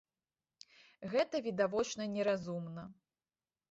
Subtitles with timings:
[1.13, 2.83] Гэта відавочна не разумна.